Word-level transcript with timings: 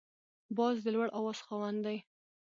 باز 0.57 0.75
د 0.85 0.87
لوړ 0.95 1.07
اواز 1.17 1.39
خاوند 1.45 1.79
دی 1.85 1.97